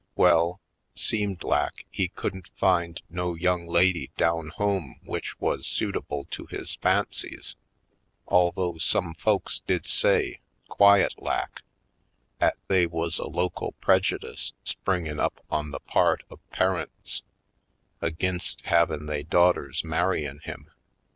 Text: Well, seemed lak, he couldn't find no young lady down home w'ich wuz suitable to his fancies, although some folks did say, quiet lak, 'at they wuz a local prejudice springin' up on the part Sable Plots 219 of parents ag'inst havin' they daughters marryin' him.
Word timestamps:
Well, 0.15 0.59
seemed 0.95 1.43
lak, 1.43 1.85
he 1.91 2.07
couldn't 2.07 2.49
find 2.55 2.99
no 3.07 3.35
young 3.35 3.67
lady 3.67 4.09
down 4.17 4.47
home 4.49 4.95
w'ich 5.03 5.39
wuz 5.39 5.57
suitable 5.67 6.25
to 6.31 6.47
his 6.47 6.73
fancies, 6.77 7.55
although 8.27 8.79
some 8.79 9.13
folks 9.13 9.61
did 9.67 9.85
say, 9.85 10.39
quiet 10.67 11.13
lak, 11.21 11.61
'at 12.39 12.57
they 12.67 12.87
wuz 12.87 13.19
a 13.19 13.27
local 13.27 13.73
prejudice 13.73 14.53
springin' 14.63 15.19
up 15.19 15.45
on 15.51 15.69
the 15.69 15.79
part 15.79 16.21
Sable 16.23 16.37
Plots 16.51 17.21
219 17.21 17.21
of 17.21 17.21
parents 17.21 17.23
ag'inst 18.01 18.61
havin' 18.65 19.05
they 19.05 19.21
daughters 19.21 19.83
marryin' 19.83 20.39
him. 20.39 20.71